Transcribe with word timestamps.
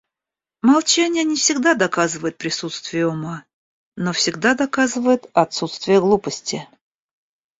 Молчание 0.63 1.23
не 1.23 1.35
всегда 1.35 1.75
доказывает 1.75 2.35
присутствие 2.39 3.07
ума, 3.07 3.45
но 3.95 4.13
всегда 4.13 4.55
доказывает 4.55 5.27
отсутствие 5.35 6.01
глупости. 6.01 6.67